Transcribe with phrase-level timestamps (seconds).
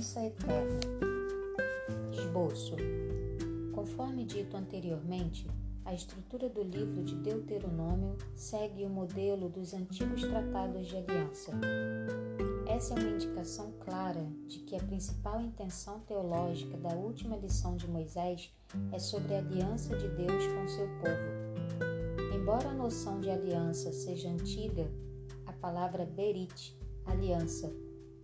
[0.00, 0.80] herança eterna.
[2.10, 2.74] Esboço.
[3.74, 5.46] Conforme dito anteriormente,
[5.84, 11.52] a estrutura do livro de Deuteronômio segue o modelo dos antigos tratados de aliança.
[12.66, 17.86] Essa é uma indicação clara de que a principal intenção teológica da última lição de
[17.86, 18.50] Moisés
[18.92, 22.34] é sobre a aliança de Deus com seu povo.
[22.34, 24.90] Embora a noção de aliança seja antiga,
[25.44, 27.70] a palavra berit, aliança,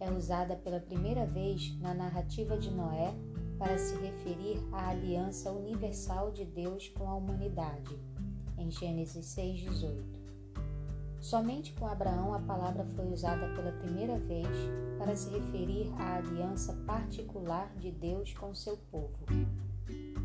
[0.00, 3.14] é usada pela primeira vez na narrativa de Noé
[3.58, 7.98] para se referir à aliança universal de Deus com a humanidade,
[8.58, 10.26] em Gênesis 6,18.
[11.20, 14.48] Somente com Abraão a palavra foi usada pela primeira vez
[14.98, 19.18] para se referir à aliança particular de Deus com seu povo.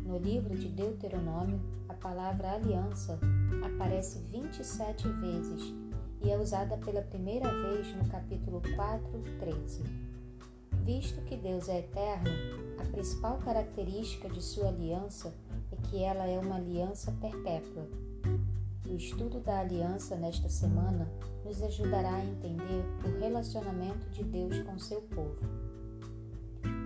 [0.04, 3.18] No livro de Deuteronômio, a palavra aliança
[3.64, 5.81] aparece 27 vezes
[6.24, 9.82] e é usada pela primeira vez no capítulo 4, 13.
[10.84, 12.30] Visto que Deus é eterno,
[12.78, 15.32] a principal característica de sua aliança
[15.70, 17.88] é que ela é uma aliança perpétua.
[18.88, 21.08] O estudo da aliança nesta semana
[21.44, 25.38] nos ajudará a entender o relacionamento de Deus com seu povo.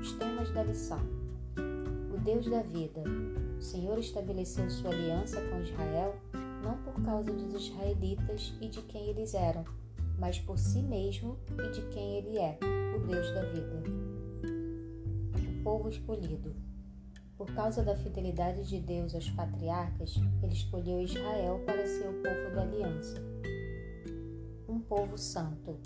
[0.00, 1.00] Os temas da lição:
[2.14, 3.02] O Deus da vida.
[3.58, 6.14] O Senhor estabeleceu sua aliança com Israel
[6.66, 9.64] não por causa dos israelitas e de quem eles eram,
[10.18, 12.58] mas por si mesmo e de quem ele é,
[12.96, 13.82] o Deus da vida.
[15.60, 16.54] O povo escolhido.
[17.36, 22.54] Por causa da fidelidade de Deus aos patriarcas, ele escolheu Israel para ser o povo
[22.54, 23.22] da aliança.
[24.68, 25.78] Um povo santo.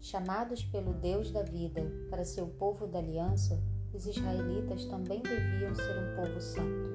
[0.00, 3.60] Chamados pelo Deus da vida para ser o povo da aliança,
[3.92, 6.90] os israelitas também deviam ser um povo santo.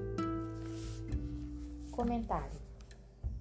[1.92, 2.61] Comentário: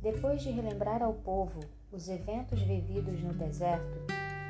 [0.03, 1.61] Depois de relembrar ao povo
[1.93, 3.99] os eventos vividos no deserto,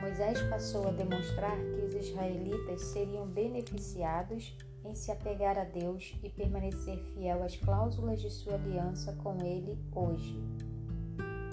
[0.01, 6.31] Moisés passou a demonstrar que os israelitas seriam beneficiados em se apegar a Deus e
[6.31, 10.41] permanecer fiel às cláusulas de sua aliança com Ele hoje.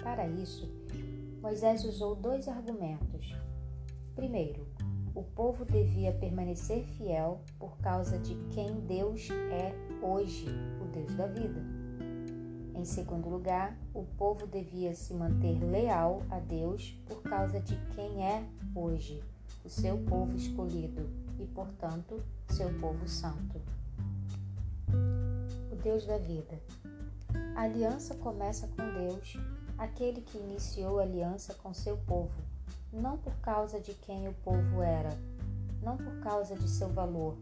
[0.00, 0.70] Para isso,
[1.42, 3.34] Moisés usou dois argumentos.
[4.14, 4.64] Primeiro,
[5.12, 9.74] o povo devia permanecer fiel por causa de quem Deus é
[10.06, 10.46] hoje,
[10.80, 11.77] o Deus da vida.
[12.78, 18.24] Em segundo lugar, o povo devia se manter leal a Deus por causa de quem
[18.24, 19.20] é hoje,
[19.64, 23.60] o seu povo escolhido e, portanto, seu povo santo.
[25.72, 26.56] O Deus da vida.
[27.56, 29.36] A aliança começa com Deus,
[29.76, 32.40] aquele que iniciou a aliança com seu povo,
[32.92, 35.18] não por causa de quem o povo era,
[35.82, 37.36] não por causa de seu valor,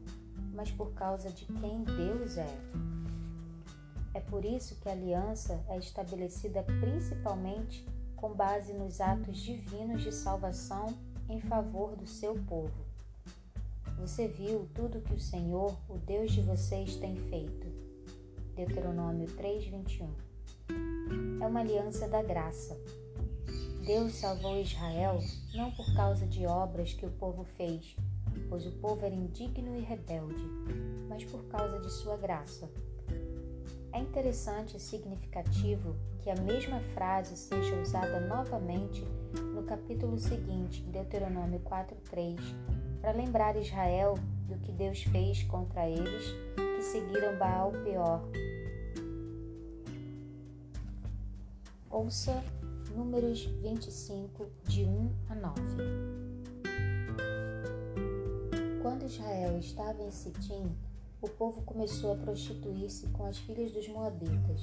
[0.55, 2.59] mas por causa de quem Deus é.
[4.17, 10.11] É por isso que a aliança é estabelecida principalmente com base nos atos divinos de
[10.11, 10.87] salvação
[11.29, 12.73] em favor do seu povo.
[13.99, 17.67] Você viu tudo que o Senhor, o Deus de vocês, tem feito.
[18.55, 20.09] Deuteronômio 3:21.
[21.39, 22.75] É uma aliança da graça.
[23.85, 25.19] Deus salvou Israel
[25.55, 27.95] não por causa de obras que o povo fez,
[28.49, 30.43] pois o povo era indigno e rebelde,
[31.07, 32.67] mas por causa de sua graça
[33.97, 39.03] é interessante e significativo que a mesma frase seja usada novamente
[39.55, 42.39] no capítulo seguinte, Deuteronômio 4:3,
[43.01, 44.15] para lembrar Israel
[44.47, 46.25] do que Deus fez contra eles
[46.57, 48.21] que seguiram Baal Peor.
[51.91, 52.45] Ouça
[52.95, 55.55] Números 25, de 1 a 9.
[58.83, 60.71] Quando Israel estava em Sitim,
[61.27, 64.61] o povo começou a prostituir-se com as filhas dos Moabitas.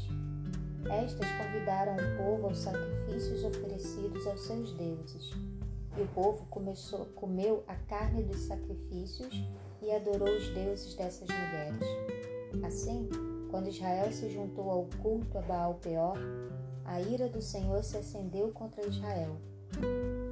[0.90, 5.32] Estas convidaram o povo aos sacrifícios oferecidos aos seus deuses.
[5.98, 9.44] E o povo começou, comeu a carne dos sacrifícios
[9.82, 11.86] e adorou os deuses dessas mulheres.
[12.66, 13.10] Assim,
[13.52, 16.18] quando Israel se juntou ao culto a Baal Peor,
[16.86, 19.36] a ira do Senhor se acendeu contra Israel.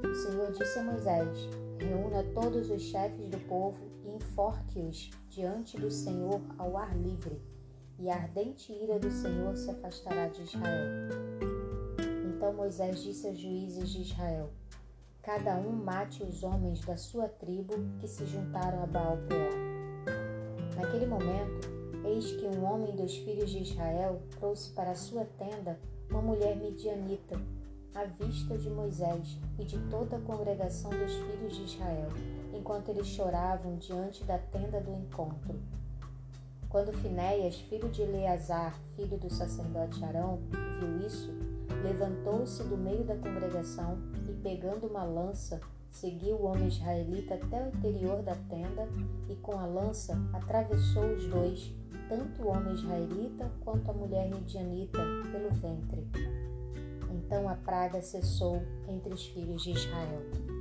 [0.02, 1.48] O Senhor disse a Moisés:
[1.78, 3.91] Reúna todos os chefes do povo
[4.32, 7.38] enforque-os diante do Senhor ao ar livre,
[7.98, 10.86] e a ardente ira do Senhor se afastará de Israel.
[12.26, 14.50] Então Moisés disse aos juízes de Israel:
[15.22, 19.52] Cada um mate os homens da sua tribo que se juntaram a Baal Peor.
[20.76, 21.68] Naquele momento,
[22.06, 26.56] eis que um homem dos filhos de Israel trouxe para a sua tenda uma mulher
[26.56, 27.38] midianita
[27.94, 32.08] à vista de Moisés e de toda a congregação dos filhos de Israel,
[32.62, 35.60] enquanto eles choravam diante da tenda do encontro.
[36.68, 40.38] Quando Finéias, filho de Eleazar, filho do sacerdote Arão,
[40.78, 41.28] viu isso,
[41.82, 43.98] levantou-se do meio da congregação
[44.28, 45.60] e, pegando uma lança,
[45.90, 48.88] seguiu o homem israelita até o interior da tenda
[49.28, 51.74] e com a lança atravessou os dois,
[52.08, 54.98] tanto o homem israelita quanto a mulher midianita,
[55.32, 56.06] pelo ventre.
[57.10, 60.51] Então a praga cessou entre os filhos de Israel.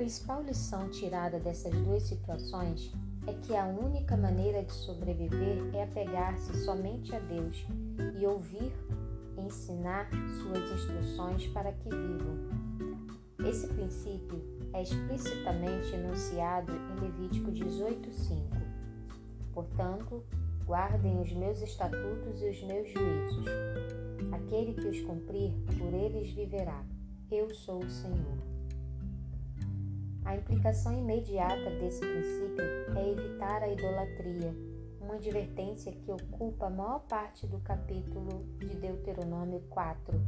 [0.00, 2.90] Principal lição tirada dessas duas situações
[3.26, 7.66] é que a única maneira de sobreviver é apegar-se somente a Deus
[8.18, 8.72] e ouvir
[9.36, 10.08] ensinar
[10.40, 12.48] suas instruções para que vivam.
[13.46, 14.42] Esse princípio
[14.72, 18.40] é explicitamente enunciado em Levítico 18:5.
[19.52, 20.24] Portanto,
[20.64, 23.44] guardem os meus estatutos e os meus juízos.
[24.32, 26.82] Aquele que os cumprir, por eles viverá.
[27.30, 28.49] Eu sou o Senhor.
[30.24, 32.64] A implicação imediata desse princípio
[32.96, 34.54] é evitar a idolatria,
[35.00, 40.20] uma advertência que ocupa a maior parte do capítulo de Deuteronômio 4,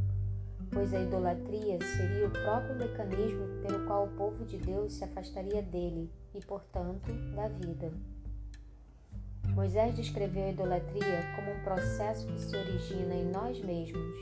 [0.72, 5.62] pois a idolatria seria o próprio mecanismo pelo qual o povo de Deus se afastaria
[5.62, 7.92] dele e, portanto, da vida.
[9.54, 14.16] Moisés descreveu a idolatria como um processo que se origina em nós mesmos,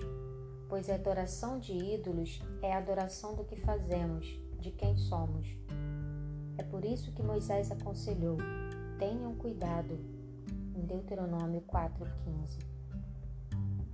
[0.68, 5.48] pois a adoração de ídolos é a adoração do que fazemos, de quem somos.
[6.58, 8.36] É por isso que Moisés aconselhou:
[8.98, 9.98] tenham cuidado,
[10.76, 12.58] em Deuteronômio 4,15.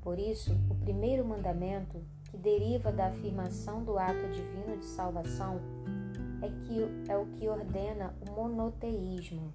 [0.01, 5.61] Por isso, o primeiro mandamento, que deriva da afirmação do ato divino de salvação,
[6.43, 9.53] é, que, é o que ordena o monoteísmo,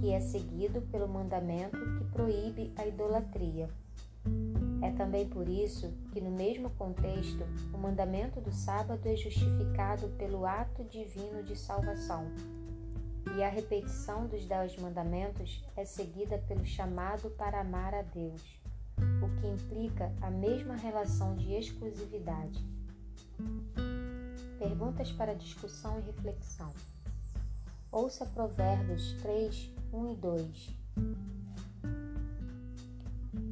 [0.00, 3.68] que é seguido pelo mandamento que proíbe a idolatria.
[4.86, 7.42] É também por isso que, no mesmo contexto,
[7.74, 12.30] o mandamento do sábado é justificado pelo ato divino de salvação,
[13.36, 18.40] e a repetição dos dez mandamentos é seguida pelo chamado para amar a Deus,
[18.96, 22.64] o que implica a mesma relação de exclusividade.
[24.56, 26.70] Perguntas para discussão e reflexão.
[27.90, 30.70] Ouça Provérbios 3, 1 e 2.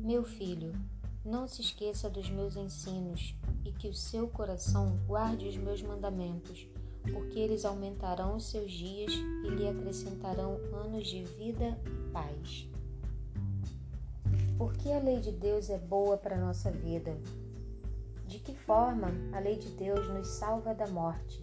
[0.05, 0.73] Meu filho,
[1.25, 3.35] não se esqueça dos meus ensinos
[3.65, 6.69] e que o seu coração guarde os meus mandamentos,
[7.12, 12.69] porque eles aumentarão os seus dias e lhe acrescentarão anos de vida e paz.
[14.59, 17.17] Por que a lei de Deus é boa para a nossa vida?
[18.27, 21.43] De que forma a lei de Deus nos salva da morte?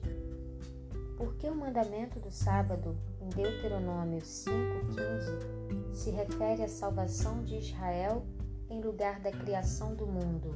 [1.17, 8.25] Por que o mandamento do sábado, em Deuteronômio 5,15, se refere à salvação de Israel
[8.71, 10.55] em lugar da criação do mundo.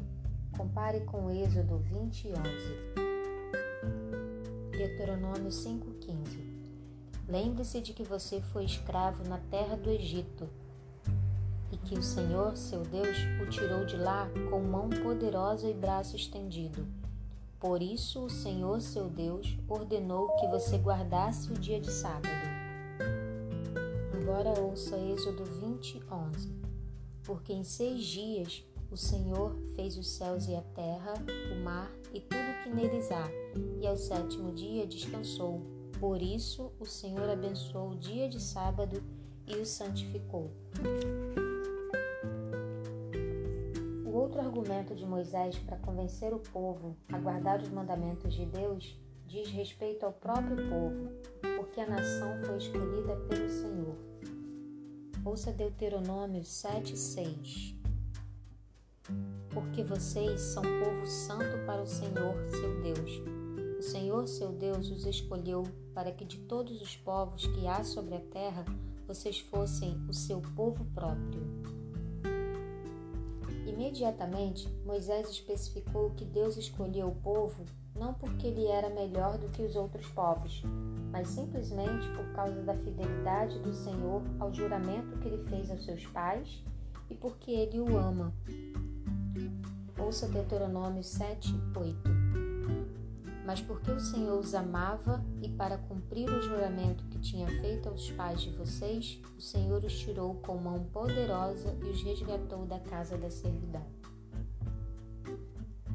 [0.58, 2.38] Compare com Êxodo 20 e 11.
[4.72, 6.56] Deuteronômio 5,15
[7.28, 10.48] Lembre-se de que você foi escravo na terra do Egito
[11.72, 16.16] e que o Senhor, seu Deus, o tirou de lá com mão poderosa e braço
[16.16, 16.88] estendido.
[17.60, 22.30] Por isso, o Senhor, seu Deus, ordenou que você guardasse o dia de sábado.
[24.14, 26.65] Agora ouça Êxodo 20, 11
[27.26, 31.14] porque em seis dias o Senhor fez os céus e a terra,
[31.52, 33.28] o mar e tudo que neles há,
[33.82, 35.62] e ao sétimo dia descansou.
[36.00, 39.04] Por isso o Senhor abençoou o dia de sábado
[39.48, 40.52] e o santificou.
[44.06, 48.98] O outro argumento de Moisés para convencer o povo a guardar os mandamentos de Deus
[49.26, 51.10] diz respeito ao próprio povo,
[51.58, 54.15] porque a nação foi escolhida pelo Senhor.
[55.26, 57.74] Ouça Deuteronômio 7, 6.
[59.50, 63.24] Porque vocês são povo santo para o Senhor, seu Deus.
[63.80, 65.64] O Senhor, seu Deus, os escolheu
[65.96, 68.64] para que de todos os povos que há sobre a terra,
[69.08, 71.42] vocês fossem o seu povo próprio.
[73.66, 77.66] Imediatamente, Moisés especificou que Deus escolheu o povo
[77.96, 80.62] não porque ele era melhor do que os outros povos,
[81.16, 86.06] mas simplesmente por causa da fidelidade do Senhor ao juramento que ele fez aos seus
[86.08, 86.62] pais
[87.10, 88.34] e porque ele o ama.
[89.98, 91.98] Ouça Deuteronômio 7, 8.
[93.46, 98.12] Mas porque o Senhor os amava e para cumprir o juramento que tinha feito aos
[98.12, 103.18] pais de vocês, o Senhor os tirou com mão poderosa e os resgatou da casa
[103.18, 103.86] da servidão.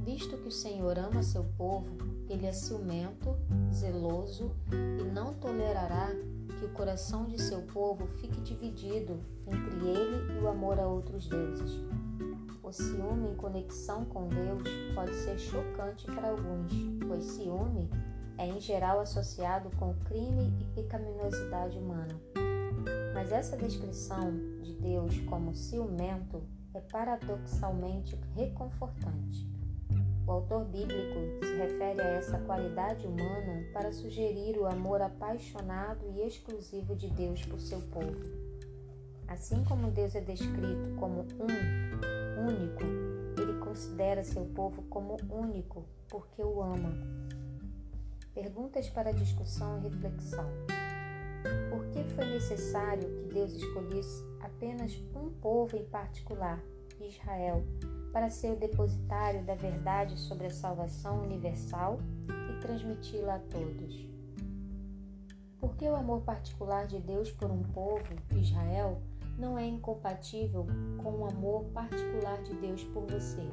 [0.02, 1.98] Visto que o Senhor ama seu povo,
[2.32, 3.36] ele é ciumento,
[3.72, 6.10] zeloso e não tolerará
[6.58, 11.26] que o coração de seu povo fique dividido entre ele e o amor a outros
[11.26, 11.80] deuses.
[12.62, 14.62] O ciúme em conexão com Deus
[14.94, 16.72] pode ser chocante para alguns,
[17.08, 17.90] pois ciúme
[18.38, 22.14] é em geral associado com crime e pecaminosidade humana.
[23.12, 24.30] Mas essa descrição
[24.62, 29.49] de Deus como ciumento é paradoxalmente reconfortante
[30.30, 36.24] O autor bíblico se refere a essa qualidade humana para sugerir o amor apaixonado e
[36.24, 38.30] exclusivo de Deus por seu povo.
[39.26, 42.84] Assim como Deus é descrito como um, único,
[43.42, 46.92] ele considera seu povo como único porque o ama.
[48.32, 50.48] Perguntas para discussão e reflexão.
[51.70, 56.62] Por que foi necessário que Deus escolhesse apenas um povo em particular,
[57.00, 57.64] Israel,
[58.12, 61.98] para ser o depositário da verdade sobre a salvação universal
[62.50, 64.08] e transmiti-la a todos?
[65.58, 68.02] Por que o amor particular de Deus por um povo,
[68.34, 69.00] Israel,
[69.38, 70.66] não é incompatível
[71.02, 73.46] com o amor particular de Deus por você?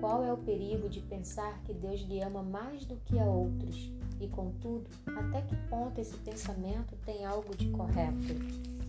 [0.00, 3.92] Qual é o perigo de pensar que Deus lhe ama mais do que a outros?
[4.18, 8.79] E, contudo, até que ponto esse pensamento tem algo de correto?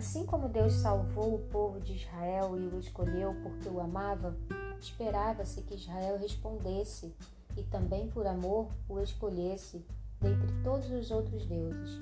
[0.00, 4.34] Assim como Deus salvou o povo de Israel e o escolheu porque o amava,
[4.80, 7.14] esperava-se que Israel respondesse
[7.54, 9.84] e também por amor o escolhesse
[10.18, 12.00] dentre todos os outros deuses.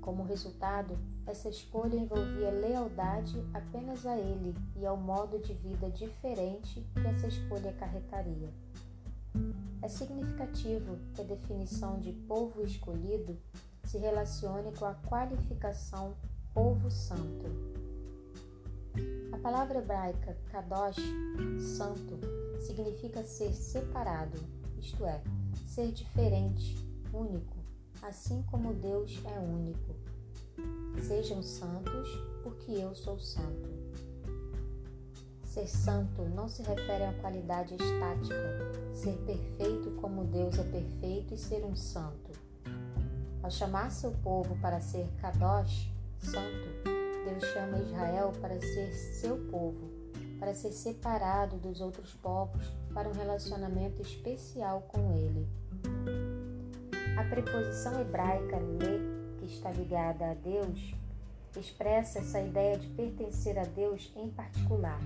[0.00, 6.84] Como resultado, essa escolha envolvia lealdade apenas a ele e ao modo de vida diferente
[6.94, 8.52] que essa escolha acarretaria.
[9.80, 13.38] É significativo que a definição de povo escolhido
[13.84, 16.12] se relacione com a qualificação
[16.54, 17.46] povo santo.
[19.32, 21.02] A palavra hebraica kadosh,
[21.58, 22.16] santo,
[22.60, 24.38] significa ser separado,
[24.78, 25.20] isto é,
[25.66, 26.76] ser diferente,
[27.12, 27.56] único,
[28.00, 29.96] assim como Deus é único.
[31.02, 32.08] Sejam santos,
[32.44, 33.68] porque eu sou santo.
[35.44, 41.34] Ser santo não se refere a uma qualidade estática, ser perfeito como Deus é perfeito
[41.34, 42.30] e ser um santo.
[43.42, 45.93] Ao chamar seu povo para ser Kadosh,
[46.24, 46.68] santo,
[47.24, 49.90] Deus chama Israel para ser seu povo,
[50.38, 55.48] para ser separado dos outros povos para um relacionamento especial com ele.
[57.18, 60.94] A preposição hebraica le, que está ligada a Deus,
[61.58, 64.98] expressa essa ideia de pertencer a Deus em particular.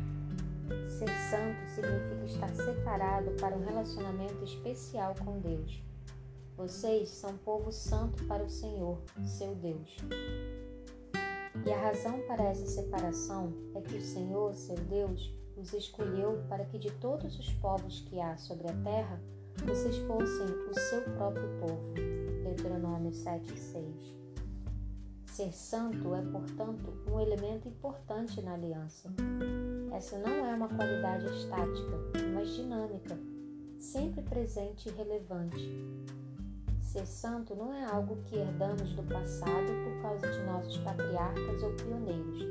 [0.89, 5.83] Ser santo significa estar separado para um relacionamento especial com Deus.
[6.57, 9.97] Vocês são povo santo para o Senhor, seu Deus.
[11.69, 16.65] E a razão para essa separação é que o Senhor, seu Deus, os escolheu para
[16.65, 19.21] que de todos os povos que há sobre a terra,
[19.67, 21.93] vocês fossem o seu próprio povo.
[22.43, 23.85] Deuteronômio 7,6
[25.27, 29.11] Ser santo é, portanto, um elemento importante na aliança.
[29.93, 31.99] Essa não é uma qualidade estática,
[32.33, 33.19] mas dinâmica,
[33.79, 35.71] sempre presente e relevante.
[36.81, 40.28] Ser santo não é algo que herdamos do passado por causa
[41.19, 42.47] patriarcas ou pioneiros.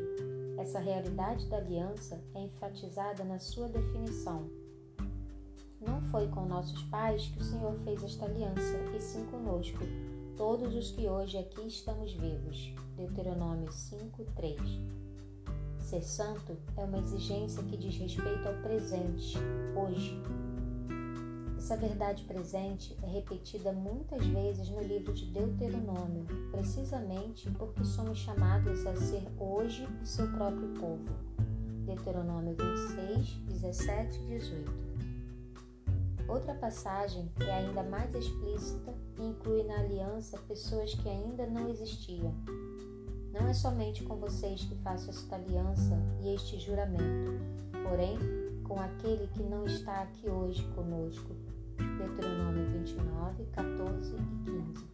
[0.57, 4.49] Essa realidade da aliança é enfatizada na sua definição
[5.79, 9.77] não foi com nossos pais que o Senhor fez esta aliança, e sim conosco,
[10.35, 12.73] todos os que hoje aqui estamos vivos.
[12.95, 14.59] Deuteronômio 5:3.
[15.79, 19.37] Ser santo é uma exigência que diz respeito ao presente,
[19.75, 20.19] hoje.
[21.67, 28.87] Essa verdade presente é repetida muitas vezes no livro de Deuteronômio, precisamente porque somos chamados
[28.87, 31.03] a ser hoje o seu próprio povo.
[31.85, 34.71] Deuteronômio 26, 17 e 18.
[36.29, 42.33] Outra passagem é ainda mais explícita e inclui na aliança pessoas que ainda não existiam.
[43.33, 47.41] Não é somente com vocês que faço esta aliança e este juramento,
[47.83, 48.17] porém
[48.63, 51.46] com aquele que não está aqui hoje conosco.
[51.97, 54.87] Deuteronômio 29, 14 e 15.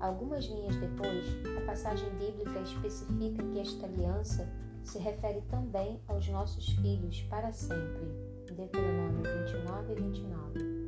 [0.00, 1.24] Algumas linhas depois,
[1.56, 4.48] a passagem bíblica especifica que esta aliança
[4.84, 8.06] se refere também aos nossos filhos para sempre.
[8.46, 10.78] Deuteronômio 29 e 29.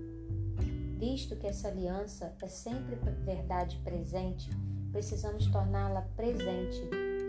[0.99, 4.51] Visto que essa aliança é sempre verdade presente,
[4.93, 6.83] precisamos torná-la presente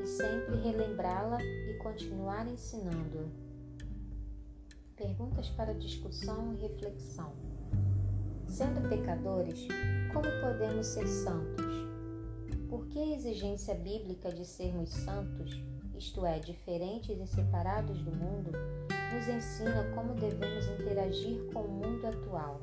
[0.03, 3.31] e sempre relembrá-la e continuar ensinando.
[4.95, 7.50] Perguntas para discussão e reflexão.
[8.51, 9.65] Sendo pecadores,
[10.11, 11.87] como podemos ser santos?
[12.69, 15.63] Por que a exigência bíblica de sermos santos,
[15.95, 18.51] isto é, diferentes e separados do mundo,
[19.13, 22.59] nos ensina como devemos interagir com o mundo atual.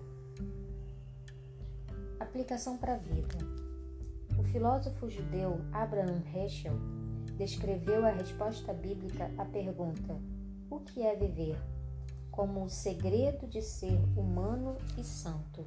[2.21, 3.38] Aplicação para a vida.
[4.38, 6.75] O filósofo judeu Abraham Heschel
[7.38, 10.21] descreveu a resposta bíblica à pergunta:
[10.68, 11.57] O que é viver?
[12.38, 15.64] Como o segredo de ser humano e santo.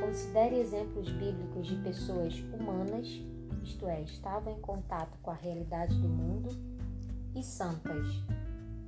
[0.00, 3.08] Considere exemplos bíblicos de pessoas humanas,
[3.64, 6.50] isto é, estavam em contato com a realidade do mundo,
[7.34, 8.06] e santas,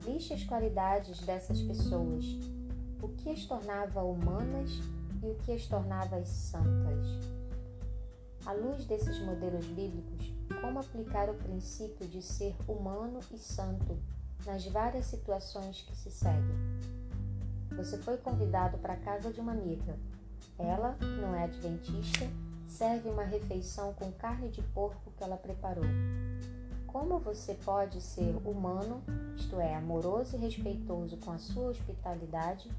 [0.05, 2.25] Liste as qualidades dessas pessoas,
[3.03, 4.71] o que as tornava humanas
[5.21, 7.05] e o que as tornava santas.
[8.47, 13.99] À luz desses modelos bíblicos, como aplicar o princípio de ser humano e santo
[14.47, 16.57] nas várias situações que se seguem?
[17.77, 19.97] Você foi convidado para a casa de uma amiga.
[20.59, 22.27] Ela, que não é adventista,
[22.67, 25.85] serve uma refeição com carne de porco que ela preparou.
[26.87, 29.03] Como você pode ser humano,
[29.37, 32.71] isto é, amoroso e respeitoso com a sua hospitalidade,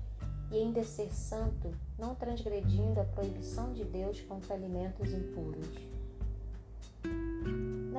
[0.51, 5.67] e ainda ser santo, não transgredindo a proibição de Deus contra alimentos impuros?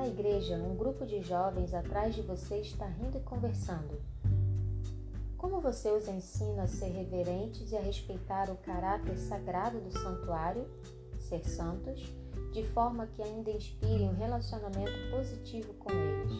[0.03, 4.01] Na igreja, um grupo de jovens atrás de você está rindo e conversando.
[5.37, 10.67] Como você os ensina a ser reverentes e a respeitar o caráter sagrado do santuário,
[11.17, 12.13] ser santos,
[12.51, 16.37] de forma que ainda inspirem um relacionamento positivo com eles?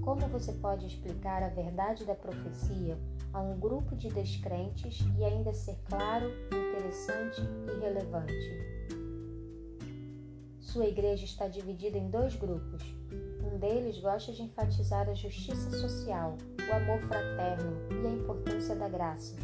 [0.00, 2.98] Como você pode explicar a verdade da profecia
[3.34, 9.09] a um grupo de descrentes e ainda ser claro, interessante e relevante?
[10.72, 12.80] Sua igreja está dividida em dois grupos.
[13.42, 18.88] Um deles gosta de enfatizar a justiça social, o amor fraterno e a importância da
[18.88, 19.34] graça,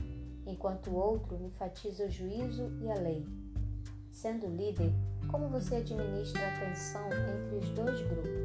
[0.47, 3.27] enquanto o outro enfatiza o juízo e a lei.
[4.13, 4.93] Sendo líder,
[5.29, 8.36] como você administra a tensão entre os dois grupos?